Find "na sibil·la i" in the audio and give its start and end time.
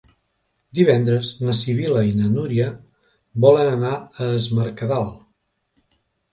1.47-2.15